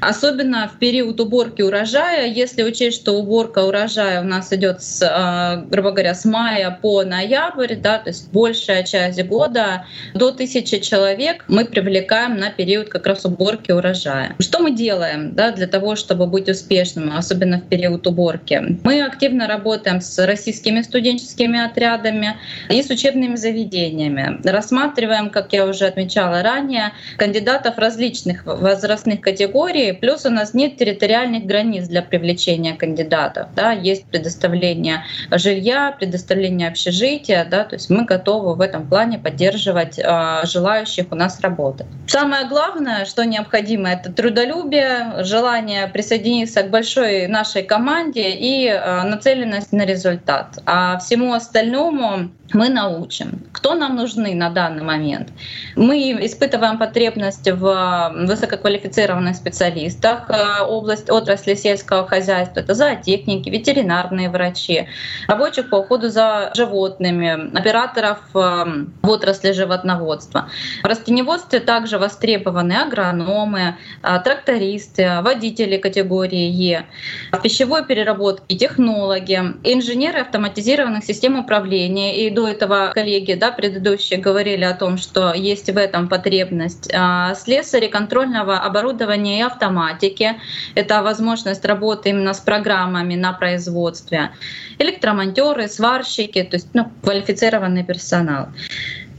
[0.00, 5.64] Особенно в период уборки урожая, если учесть, что уборка урожая у нас идет, с, а,
[5.68, 9.84] грубо говоря, с мая по ноябрь, да, то есть большая часть года,
[10.14, 14.36] до тысячи человек мы привлекаем на период как раз уборки урожая.
[14.38, 18.78] Что мы делаем да, для того, чтобы быть успешным, особенно в период уборки?
[18.84, 22.36] Мы активно работаем с российскими студенческими отрядами
[22.68, 24.40] и с учебными заведениями.
[24.44, 31.44] Рассматриваем, как я уже отмечала ранее, кандидатов различных возрастных категорий плюс у нас нет территориальных
[31.44, 33.48] границ для привлечения кандидатов.
[33.54, 39.98] Да, есть предоставление жилья, предоставление общежития, да, то есть мы готовы в этом плане поддерживать
[39.98, 41.86] э, желающих у нас работать.
[42.06, 49.72] Самое главное, что необходимо, это трудолюбие, желание присоединиться к большой нашей команде и э, нацеленность
[49.72, 50.58] на результат.
[50.66, 53.46] А всему остальному мы научим.
[53.52, 55.28] Кто нам нужны на данный момент?
[55.76, 62.60] Мы испытываем потребность в высококвалифицированных специалистах э, область отрасли сельского хозяйства.
[62.60, 64.88] Это зоотехники, ветеринарные врачи,
[65.28, 68.64] рабочих по уходу за животными, операторов э,
[69.02, 70.48] в отрасли животноводства.
[70.82, 76.86] В растеневодстве также востребованы агрономы, трактористы, водители категории Е,
[77.32, 84.64] в пищевой переработке технологи, инженеры автоматизированных систем управления и до этого коллеги, да, предыдущие говорили
[84.64, 86.90] о том, что есть в этом потребность.
[86.94, 90.36] А, слесари контрольного оборудования и автоматики—
[90.74, 94.30] это возможность работы именно с программами на производстве.
[94.78, 98.48] Электромонтеры, сварщики, то есть ну, квалифицированный персонал.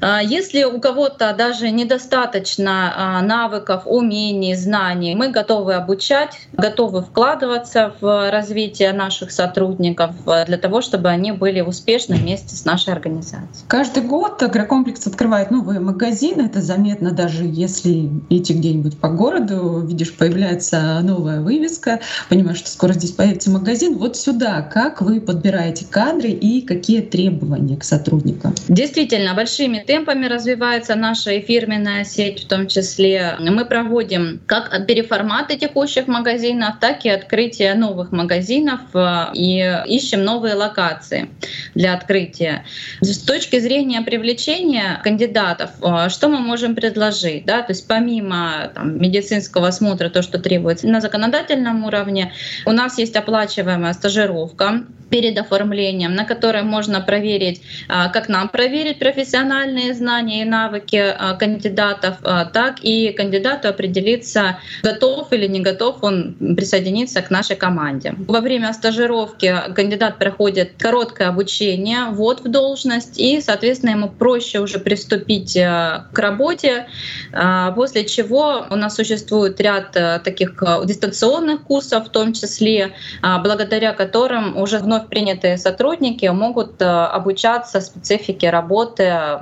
[0.01, 7.93] А, если у кого-то даже недостаточно а, навыков, умений, знаний, мы готовы обучать, готовы вкладываться
[7.99, 13.65] в развитие наших сотрудников а, для того, чтобы они были успешны вместе с нашей организацией.
[13.67, 16.43] Каждый год агрокомплекс открывает новые магазины.
[16.43, 22.93] Это заметно даже если идти где-нибудь по городу, видишь, появляется новая вывеска, понимаешь, что скоро
[22.93, 23.97] здесь появится магазин.
[23.97, 28.55] Вот сюда как вы подбираете кадры и какие требования к сотрудникам?
[28.67, 33.35] Действительно, большими темпами развивается наша фирменная сеть в том числе.
[33.39, 40.53] Мы проводим как переформаты текущих магазинов, так и открытие новых магазинов э, и ищем новые
[40.53, 41.29] локации
[41.73, 42.65] для открытия.
[43.01, 47.45] С точки зрения привлечения кандидатов, э, что мы можем предложить?
[47.45, 47.63] Да?
[47.63, 52.31] То есть помимо там, медицинского осмотра, то, что требуется на законодательном уровне,
[52.67, 58.99] у нас есть оплачиваемая стажировка перед оформлением, на которой можно проверить, э, как нам проверить
[58.99, 65.61] профессиональный профессиональные знания и навыки а, кандидатов, а, так и кандидату определиться, готов или не
[65.61, 68.13] готов он присоединиться к нашей команде.
[68.27, 74.79] Во время стажировки кандидат проходит короткое обучение, ввод в должность, и, соответственно, ему проще уже
[74.79, 76.87] приступить а, к работе,
[77.75, 79.91] после чего у нас существует ряд
[80.23, 88.49] таких дистанционных курсов, в том числе, благодаря которым уже вновь принятые сотрудники могут обучаться специфике
[88.49, 89.39] работы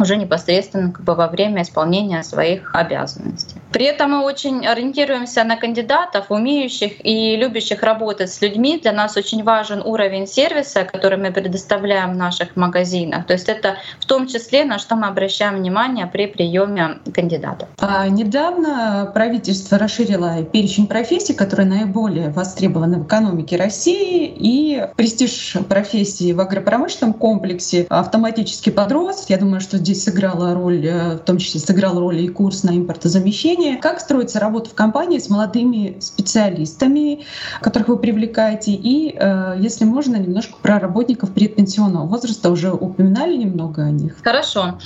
[0.00, 3.61] уже непосредственно как бы во время исполнения своих обязанностей.
[3.72, 8.78] При этом мы очень ориентируемся на кандидатов, умеющих и любящих работать с людьми.
[8.78, 13.26] Для нас очень важен уровень сервиса, который мы предоставляем в наших магазинах.
[13.26, 17.68] То есть это в том числе, на что мы обращаем внимание при приеме кандидатов.
[17.78, 26.32] А недавно правительство расширило перечень профессий, которые наиболее востребованы в экономике России, и престиж профессии
[26.32, 29.26] в агропромышленном комплексе автоматически подрос.
[29.28, 32.70] Я думаю, что здесь сыграла роль, э, в том числе сыграл роль и курс на
[32.70, 33.61] импортозамещение.
[33.80, 37.24] Как строится работа в компании с молодыми специалистами,
[37.60, 38.72] которых вы привлекаете?
[38.72, 42.50] И, э, если можно, немножко про работников предпенсионного возраста.
[42.50, 44.16] Уже упоминали немного о них.
[44.22, 44.78] Хорошо.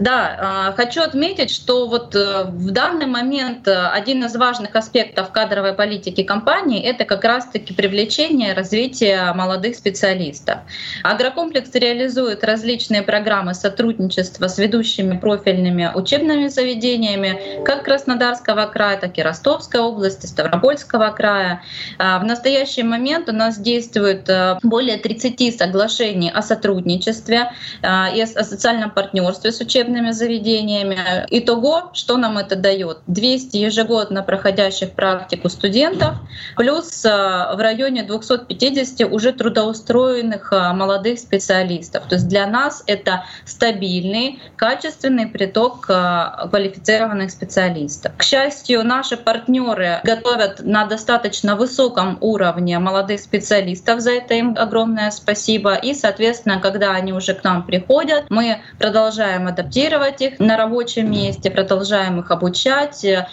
[0.00, 5.74] Да, а, хочу отметить, что вот э, в данный момент один из важных аспектов кадровой
[5.74, 10.58] политики компании— это как раз-таки привлечение развитие молодых специалистов.
[11.02, 19.22] Агрокомплекс реализует различные программы сотрудничества с ведущими профильными учебными заведениями как Краснодарского края, так и
[19.22, 21.62] Ростовской области, Ставропольского края.
[21.98, 27.50] А, в настоящий момент у нас действует а, более 30 соглашений о сотрудничестве
[27.82, 31.26] а, и о социальном партнерстве с учебными заведениями.
[31.30, 32.98] Итого, что нам это дает?
[33.08, 36.14] 200 ежегодно проходящих практику студентов,
[36.56, 42.04] плюс в районе 250 уже трудоустроенных молодых специалистов.
[42.08, 48.03] То есть для нас это стабильный качественный приток квалифицированных специалистов.
[48.16, 55.10] К счастью, наши партнеры готовят на достаточно высоком уровне молодых специалистов, за это им огромное
[55.10, 55.74] спасибо.
[55.74, 61.50] И, соответственно, когда они уже к нам приходят, мы продолжаем адаптировать их на рабочем месте,
[61.50, 63.26] продолжаем их обучать, э,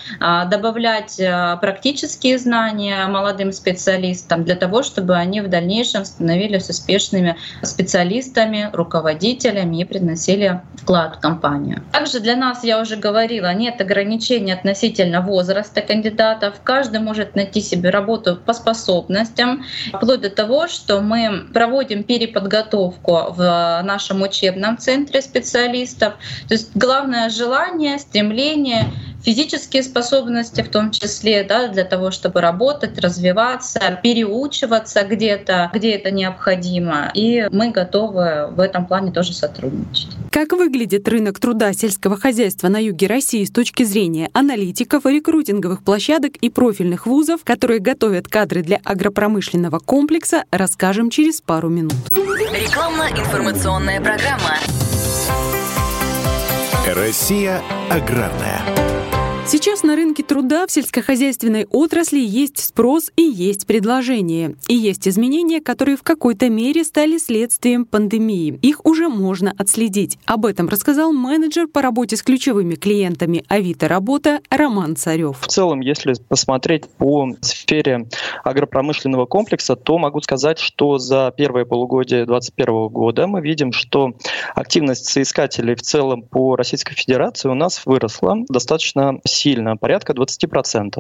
[0.50, 8.70] добавлять э, практические знания молодым специалистам для того, чтобы они в дальнейшем становились успешными специалистами,
[8.74, 11.84] руководителями и приносили вклад в компанию.
[11.92, 16.56] Также для нас, я уже говорила, нет ограничений относительно возраста кандидатов.
[16.64, 23.82] Каждый может найти себе работу по способностям, вплоть до того, что мы проводим переподготовку в
[23.84, 26.14] нашем учебном центре специалистов.
[26.48, 28.92] То есть главное желание, стремление
[29.24, 36.12] физические способности в том числе, да, для того, чтобы работать, развиваться, переучиваться где-то, где это
[36.12, 37.12] необходимо.
[37.14, 40.10] И мы готовы в этом плане тоже сотрудничать.
[40.32, 46.38] Как выглядит рынок труда сельского хозяйства на юге России с точки зрения аналитиков, рекрутинговых площадок
[46.38, 51.94] и профильных вузов, которые готовят кадры для агропромышленного комплекса, расскажем через пару минут.
[52.16, 54.58] Рекламно-информационная программа.
[56.96, 58.91] Россия аграрная.
[59.52, 64.56] Сейчас на рынке труда в сельскохозяйственной отрасли есть спрос и есть предложение.
[64.70, 68.58] И есть изменения, которые в какой-то мере стали следствием пандемии.
[68.62, 70.18] Их уже можно отследить.
[70.26, 75.42] Об этом рассказал менеджер по работе с ключевыми клиентами Авито Работа Роман Царев.
[75.42, 78.08] В целом, если посмотреть по сфере
[78.46, 84.14] агропромышленного комплекса, то могу сказать, что за первое полугодие 2021 года мы видим, что
[84.56, 89.41] активность соискателей в целом по Российской Федерации у нас выросла достаточно сильно,
[89.80, 91.00] порядка 20%.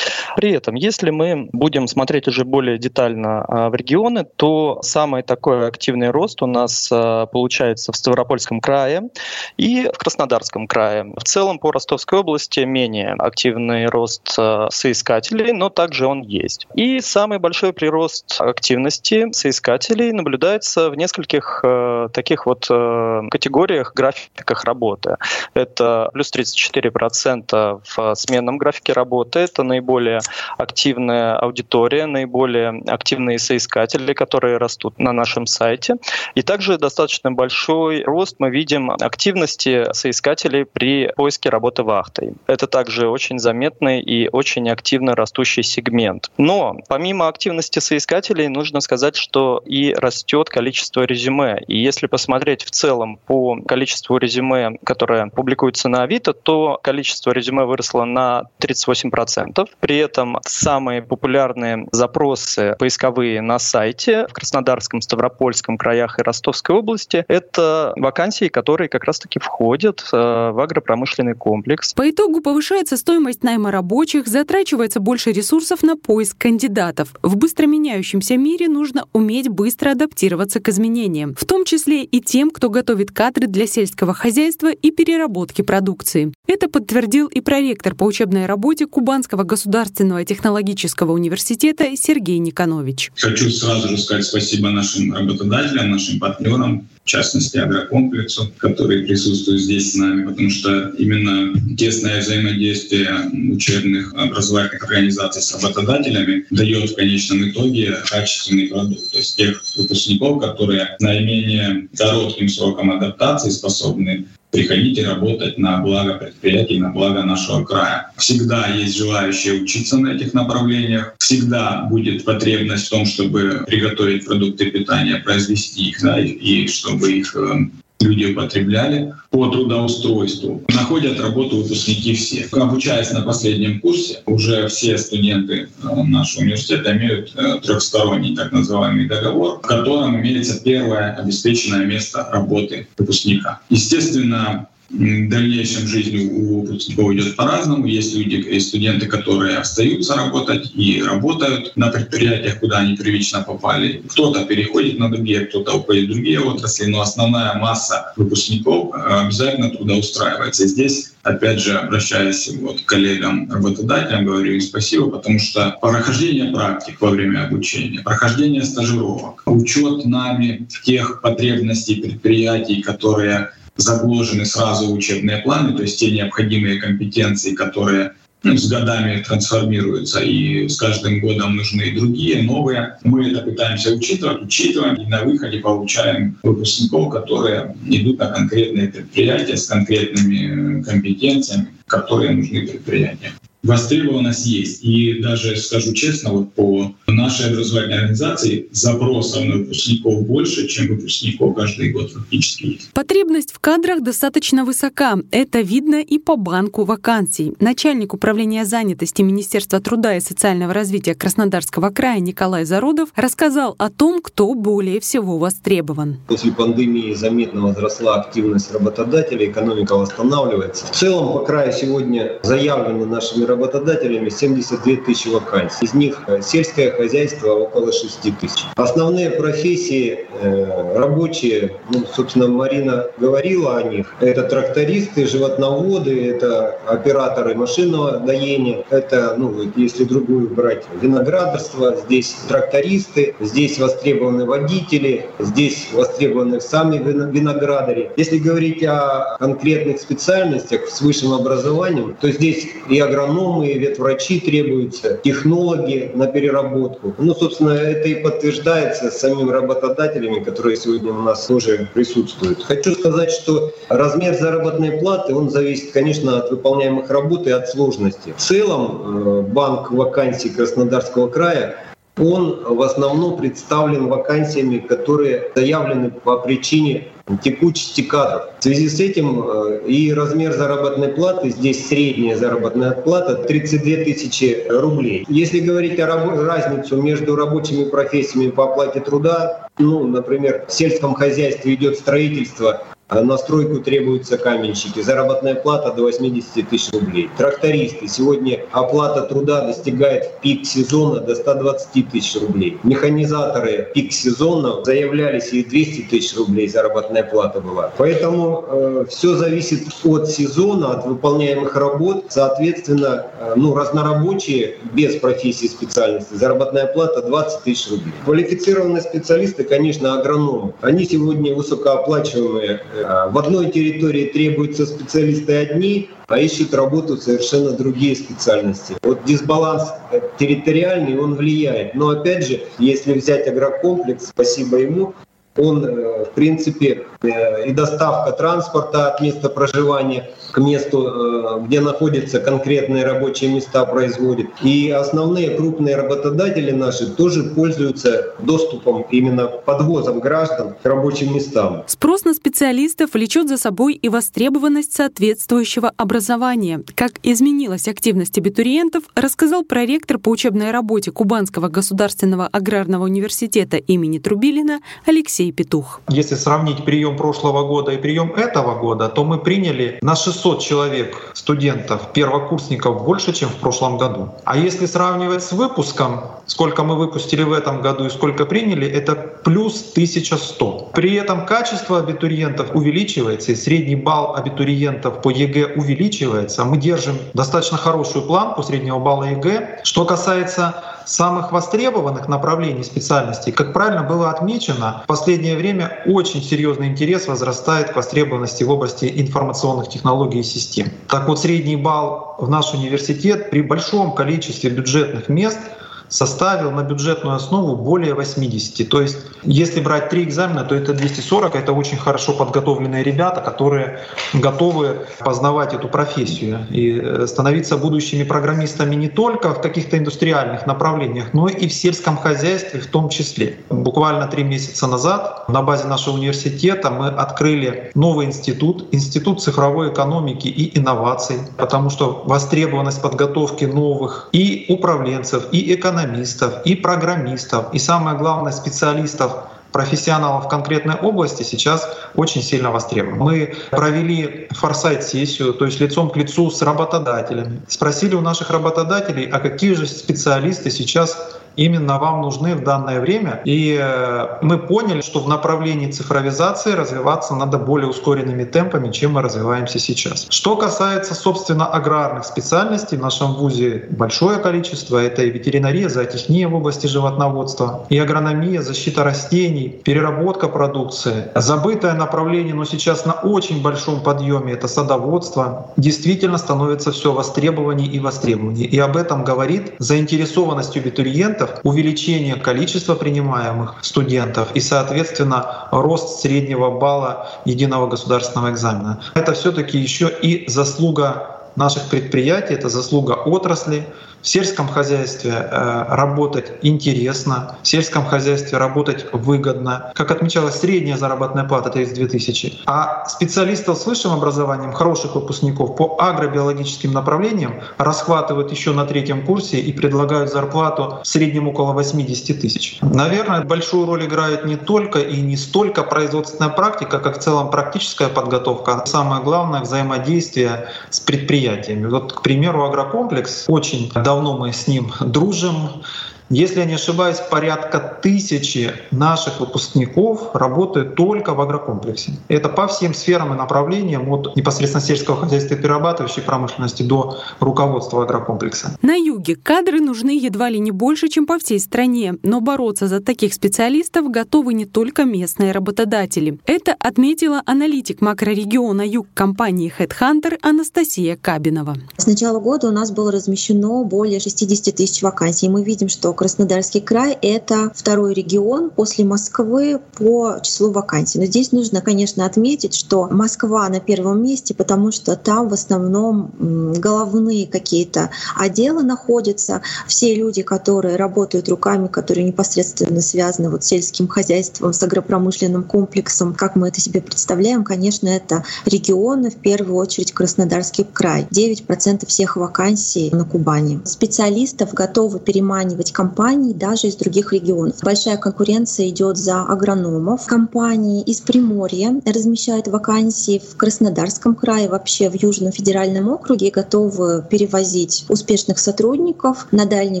[0.36, 5.66] При этом, если мы будем смотреть уже более детально а, в регионы, то самый такой
[5.66, 9.08] активный рост у нас а, получается в Ставропольском крае
[9.56, 11.04] и в Краснодарском крае.
[11.16, 16.66] В целом по Ростовской области менее активный рост а, соискателей, но также он есть.
[16.74, 21.64] И самый большой прирост активности соискателей наблюдается в нескольких
[22.12, 25.16] таких вот категориях, графиках работы.
[25.54, 29.40] Это плюс 34% в сменном графике работы.
[29.40, 30.20] Это наиболее
[30.58, 35.96] активная аудитория, наиболее активные соискатели, которые растут на нашем сайте.
[36.34, 42.34] И также достаточно большой рост мы видим активности соискателей при поиске работы вахтой.
[42.46, 46.30] Это также очень заметный и очень активно растущий сегмент.
[46.36, 51.62] Но помимо активности соискателей, нужно сказать, что и растет количество резюме.
[51.66, 57.64] И если посмотреть в целом по количеству резюме, которое публикуется на Авито, то количество резюме
[57.64, 59.66] выросло выросло на 38%.
[59.80, 67.24] При этом самые популярные запросы поисковые на сайте в Краснодарском, Ставропольском краях и Ростовской области—
[67.28, 71.94] это вакансии, которые как раз-таки входят э, в агропромышленный комплекс.
[71.94, 77.14] По итогу повышается стоимость найма рабочих, затрачивается больше ресурсов на поиск кандидатов.
[77.22, 82.50] В быстро меняющемся мире нужно уметь быстро адаптироваться к изменениям, в том числе и тем,
[82.50, 86.32] кто готовит кадры для сельского хозяйства и переработки продукции.
[86.46, 93.12] Это подтвердил и проректор директор по учебной работе Кубанского государственного технологического университета Сергей Никонович.
[93.16, 99.92] Хочу сразу же сказать спасибо нашим работодателям, нашим партнерам, в частности агрокомплексу, который присутствует здесь
[99.92, 103.10] с нами, потому что именно тесное взаимодействие
[103.52, 109.12] учебных образовательных организаций с работодателями дает в конечном итоге качественный продукт.
[109.12, 114.26] То есть тех выпускников, которые наименее коротким сроком адаптации способны
[114.56, 118.10] приходите работать на благо предприятий, на благо нашего края.
[118.16, 124.70] Всегда есть желающие учиться на этих направлениях, всегда будет потребность в том, чтобы приготовить продукты
[124.70, 127.68] питания, произвести их, да, и, чтобы их э,
[128.00, 130.62] люди употребляли по трудоустройству.
[130.68, 132.46] Находят работу выпускники все.
[132.52, 139.08] Обучаясь на последнем курсе, уже все студенты э, нашего университета имеют э, трехсторонний так называемый
[139.08, 143.60] договор, в котором имеется первое обеспеченное место работы выпускника.
[143.70, 147.86] Естественно, в дальнейшем жизнь у выпускников идет по-разному.
[147.86, 154.02] Есть люди, и студенты, которые остаются работать и работают на предприятиях, куда они первично попали.
[154.08, 159.70] Кто-то переходит на другие, кто-то уходит в другие отрасли, но основная масса выпускников э, обязательно
[159.70, 160.66] трудоустраивается.
[160.66, 167.00] здесь опять же, обращаясь вот к коллегам работодателям, говорю им спасибо, потому что прохождение практик
[167.00, 175.76] во время обучения, прохождение стажировок, учет нами тех потребностей предприятий, которые загложены сразу учебные планы,
[175.76, 178.12] то есть те необходимые компетенции, которые
[178.42, 182.98] ну, с годами трансформируются, и с каждым годом нужны другие, новые.
[183.02, 189.56] Мы это пытаемся учитывать, учитываем, и на выходе получаем выпускников, которые идут на конкретные предприятия
[189.56, 193.32] с конкретными компетенциями, которые нужны предприятиям
[193.66, 194.84] востребованность есть.
[194.84, 201.56] И даже, скажу честно, вот по нашей образовательной организации запросов на выпускников больше, чем выпускников
[201.56, 202.92] каждый год фактически есть.
[202.92, 205.18] Потребность в кадрах достаточно высока.
[205.30, 207.54] Это видно и по банку вакансий.
[207.60, 214.20] Начальник управления занятости Министерства труда и социального развития Краснодарского края Николай Зародов рассказал о том,
[214.22, 216.18] кто более всего востребован.
[216.28, 220.86] После пандемии заметно возросла активность работодателей, экономика восстанавливается.
[220.86, 225.84] В целом по краю сегодня заявлены нашими работодателями работодателями 72 тысячи вакансий.
[225.86, 228.64] Из них э, сельское хозяйство около 6 тысяч.
[228.76, 234.14] Основные профессии э, рабочие, ну, собственно, Марина говорила о них.
[234.20, 243.34] Это трактористы, животноводы, это операторы машинного доения, это, ну, если другую брать, виноградарство, здесь трактористы,
[243.40, 248.10] здесь востребованы водители, здесь востребованы сами виноградари.
[248.16, 253.00] Если говорить о конкретных специальностях с высшим образованием, то здесь и
[253.46, 257.14] агрономы, ветврачи требуются, технологи на переработку.
[257.18, 262.62] Ну, собственно, это и подтверждается самим работодателями, которые сегодня у нас тоже присутствуют.
[262.62, 268.34] Хочу сказать, что размер заработной платы, он зависит, конечно, от выполняемых работ и от сложности.
[268.36, 271.76] В целом, э, банк вакансий Краснодарского края
[272.18, 277.08] он в основном представлен вакансиями, которые заявлены по причине
[277.42, 278.50] текучести кадров.
[278.58, 284.64] В связи с этим э, и размер заработной платы, здесь средняя заработная плата 32 тысячи
[284.68, 285.24] рублей.
[285.28, 291.74] Если говорить о разницу между рабочими профессиями по оплате труда, ну, например, в сельском хозяйстве
[291.74, 295.00] идет строительство, на стройку требуются каменщики.
[295.00, 297.30] Заработная плата до 80 тысяч рублей.
[297.38, 298.08] Трактористы.
[298.08, 302.78] Сегодня оплата труда достигает в пик сезона до 120 тысяч рублей.
[302.82, 307.92] Механизаторы пик сезона заявлялись и 200 тысяч рублей заработная плата была.
[307.96, 312.24] Поэтому э, все зависит от сезона, от выполняемых работ.
[312.28, 318.12] Соответственно, э, ну, разнорабочие без профессии специальности заработная плата 20 тысяч рублей.
[318.24, 320.74] Квалифицированные специалисты, конечно, агрономы.
[320.80, 328.16] Они сегодня высокооплачиваемые Э, в одной территории требуются специалисты одни, а ищут работу совершенно другие
[328.16, 328.96] специальности.
[329.02, 331.94] Вот дисбаланс э, территориальный, он влияет.
[331.94, 335.14] Но опять же, если взять агрокомплекс, спасибо ему,
[335.56, 342.40] он, э, в принципе, и доставка транспорта от места проживания к месту, э, где находятся
[342.40, 344.48] конкретные рабочие места, производит.
[344.62, 351.84] И основные крупные работодатели наши тоже пользуются доступом, именно подвозом граждан к рабочим местам.
[351.86, 356.82] Спрос на специалистов влечет за собой и востребованность соответствующего образования.
[356.94, 364.80] Как изменилась активность абитуриентов, рассказал проректор по учебной работе Кубанского государственного аграрного университета имени Трубилина
[365.04, 366.00] Алексей Петух.
[366.08, 370.60] Если сравнить прием прошлого года и прием этого года, то мы приняли на 600 600
[370.60, 374.28] человек студентов, первокурсников больше, чем в прошлом году.
[374.44, 379.14] А если сравнивать с выпуском, сколько мы выпустили в этом году и сколько приняли, это
[379.14, 380.90] плюс 1100.
[380.94, 386.64] При этом качество абитуриентов увеличивается, и средний балл абитуриентов по ЕГЭ увеличивается.
[386.64, 389.80] Мы держим достаточно хорошую планку среднего балла ЕГЭ.
[389.84, 396.88] Что касается самых востребованных направлений специальностей, как правильно было отмечено, в последнее время очень серьезный
[396.88, 400.88] интерес возрастает к востребованности в области информационных технологий и систем.
[401.08, 405.58] Так вот, средний балл в наш университет при большом количестве бюджетных мест—
[406.08, 408.88] составил на бюджетную основу более 80.
[408.88, 411.54] То есть, если брать три экзамена, то это 240.
[411.54, 414.00] Это очень хорошо подготовленные ребята, которые
[414.32, 421.32] готовы познавать эту профессию и э, становиться будущими программистами не только в каких-то индустриальных направлениях,
[421.32, 423.58] но и в сельском хозяйстве в том числе.
[423.70, 430.48] Буквально три месяца назад на базе нашего университета мы открыли новый институт, Институт цифровой экономики
[430.48, 437.78] и инноваций, потому что востребованность подготовки новых и управленцев, и экономистов экономистов, и программистов, и
[437.78, 439.32] самое главное специалистов
[439.72, 443.18] профессионалов в конкретной области сейчас очень сильно востребован.
[443.18, 447.60] Мы провели форсайт-сессию, то есть лицом к лицу с работодателями.
[447.68, 453.40] Спросили у наших работодателей, а какие же специалисты сейчас именно вам нужны в данное время.
[453.44, 459.22] И э, мы поняли, что в направлении цифровизации развиваться надо более ускоренными темпами, чем мы
[459.22, 460.26] развиваемся сейчас.
[460.28, 464.98] Что касается, собственно, аграрных специальностей, в нашем ВУЗе большое количество.
[464.98, 471.28] Это и ветеринария, зоотехния в области животноводства, и агрономия, защита растений, переработка продукции.
[471.34, 475.70] Забытое направление, но сейчас на очень большом подъеме— это садоводство.
[475.76, 478.66] Действительно становится все востребованнее и востребованнее.
[478.66, 486.70] И об этом говорит заинтересованность абитуриентов студентов, увеличение количества принимаемых студентов и, соответственно, рост среднего
[486.70, 489.00] балла единого государственного экзамена.
[489.14, 493.86] Это все-таки еще и заслуга наших предприятий, это заслуга отрасли,
[494.22, 499.92] в сельском хозяйстве э, работать интересно, в сельском хозяйстве работать выгодно.
[499.94, 502.62] Как отмечалось, средняя заработная плата— это из 2000.
[502.66, 509.58] А специалистов с высшим образованием, хороших выпускников по агробиологическим направлениям расхватывают еще на третьем курсе
[509.60, 512.78] и предлагают зарплату в среднем около 80 тысяч.
[512.82, 518.08] Наверное, большую роль играет не только и не столько производственная практика, как в целом практическая
[518.08, 518.82] подготовка.
[518.86, 521.86] Самое главное— взаимодействие с предприятиями.
[521.86, 525.82] Вот, к примеру, агрокомплекс очень давно мы с ним дружим.
[526.28, 532.14] Если я не ошибаюсь, порядка тысячи наших выпускников работают только в агрокомплексе.
[532.26, 538.02] Это по всем сферам и направлениям, от непосредственно сельского хозяйства и перерабатывающей промышленности до руководства
[538.02, 538.76] агрокомплекса.
[538.82, 543.00] На юге кадры нужны едва ли не больше, чем по всей стране, но бороться за
[543.00, 546.40] таких специалистов готовы не только местные работодатели.
[546.44, 551.76] Это отметила аналитик макрорегиона Юг компании Headhunter Анастасия Кабинова.
[551.96, 555.48] С начала года у нас было размещено более 60 тысяч вакансий.
[555.48, 561.18] Мы видим, что Краснодарский край— это второй регион после Москвы по числу вакансий.
[561.18, 566.32] Но здесь нужно, конечно, отметить, что Москва на первом месте, потому что там в основном
[566.80, 569.62] головные какие-то отделы находятся.
[569.86, 576.34] Все люди, которые работают руками, которые непосредственно связаны вот с сельским хозяйством, с агропромышленным комплексом,
[576.34, 581.28] как мы это себе представляем, конечно, это регионы, в первую очередь Краснодарский край.
[581.30, 583.80] 9% всех вакансий на Кубани.
[583.84, 587.74] Специалистов готовы переманивать компании компаний даже из других регионов.
[587.82, 590.24] Большая конкуренция идет за агрономов.
[590.26, 598.04] Компании из Приморья размещают вакансии в Краснодарском крае, вообще в Южном федеральном округе, готовы перевозить
[598.08, 600.00] успешных сотрудников на Дальний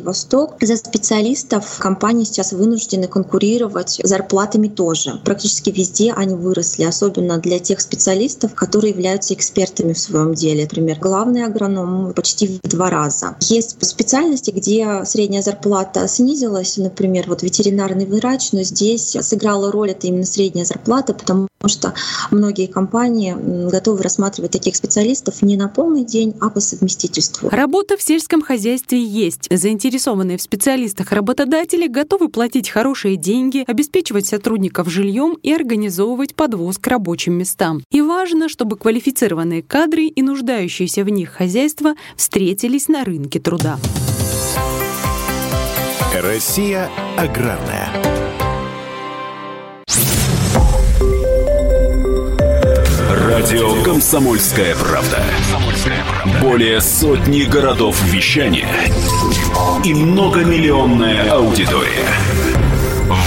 [0.00, 0.54] Восток.
[0.60, 5.20] За специалистов компании сейчас вынуждены конкурировать зарплатами тоже.
[5.24, 10.62] Практически везде они выросли, особенно для тех специалистов, которые являются экспертами в своем деле.
[10.62, 13.34] Например, главный агроном почти в два раза.
[13.40, 19.90] Есть специальности, где средняя зарплата зарплата снизилась, например, вот ветеринарный врач, но здесь сыграла роль
[19.90, 21.94] это именно средняя зарплата, потому что
[22.30, 23.36] многие компании
[23.70, 27.48] готовы рассматривать таких специалистов не на полный день, а по совместительству.
[27.50, 29.48] Работа в сельском хозяйстве есть.
[29.50, 36.86] Заинтересованные в специалистах работодатели готовы платить хорошие деньги, обеспечивать сотрудников жильем и организовывать подвоз к
[36.86, 37.82] рабочим местам.
[37.90, 43.78] И важно, чтобы квалифицированные кадры и нуждающиеся в них хозяйства встретились на рынке труда.
[46.22, 47.90] Россия аграрная.
[53.10, 55.22] Радио Комсомольская правда".
[56.40, 58.68] Более сотни городов вещания
[59.84, 62.08] и многомиллионная аудитория.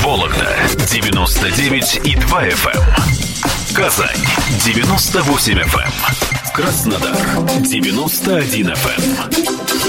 [0.03, 0.55] Вологда
[0.91, 2.75] 99 и 2 FM.
[2.75, 3.75] Эм.
[3.75, 4.17] Казань
[4.65, 5.79] 98 FM.
[5.79, 6.53] Эм.
[6.53, 7.15] Краснодар
[7.61, 9.88] 91 FM.